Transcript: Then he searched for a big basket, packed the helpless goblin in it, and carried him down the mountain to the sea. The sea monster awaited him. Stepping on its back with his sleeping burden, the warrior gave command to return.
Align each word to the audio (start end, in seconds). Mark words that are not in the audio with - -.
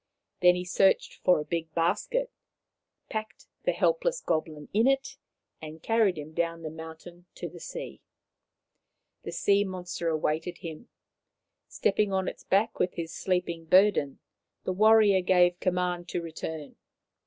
Then 0.41 0.55
he 0.55 0.65
searched 0.65 1.13
for 1.23 1.39
a 1.39 1.45
big 1.45 1.71
basket, 1.75 2.31
packed 3.07 3.45
the 3.65 3.71
helpless 3.71 4.19
goblin 4.19 4.67
in 4.73 4.87
it, 4.87 5.15
and 5.61 5.83
carried 5.83 6.17
him 6.17 6.33
down 6.33 6.63
the 6.63 6.71
mountain 6.71 7.27
to 7.35 7.47
the 7.47 7.59
sea. 7.59 8.01
The 9.21 9.31
sea 9.31 9.63
monster 9.63 10.07
awaited 10.07 10.57
him. 10.57 10.89
Stepping 11.67 12.11
on 12.11 12.27
its 12.27 12.43
back 12.43 12.79
with 12.79 12.95
his 12.95 13.13
sleeping 13.13 13.65
burden, 13.65 14.17
the 14.63 14.73
warrior 14.73 15.21
gave 15.21 15.59
command 15.59 16.09
to 16.09 16.21
return. 16.23 16.77